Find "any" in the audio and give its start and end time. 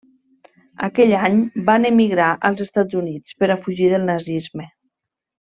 1.17-1.37